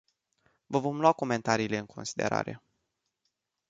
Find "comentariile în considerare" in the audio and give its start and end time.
1.13-2.61